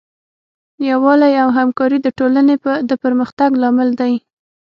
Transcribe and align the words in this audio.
یووالی 0.89 1.33
او 1.43 1.49
همکاري 1.57 1.97
د 2.01 2.07
ټولنې 2.19 2.55
د 2.89 2.91
پرمختګ 3.03 3.49
لامل 3.61 3.89
دی. 4.01 4.13